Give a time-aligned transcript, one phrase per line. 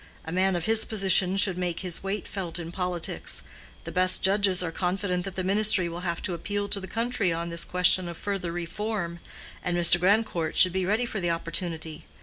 [0.25, 3.43] A man of his position should make his weight felt in politics.
[3.83, 7.31] The best judges are confident that the ministry will have to appeal to the country
[7.31, 9.19] on this question of further Reform,
[9.63, 9.99] and Mr.
[9.99, 12.05] Grandcourt should be ready for the opportunity.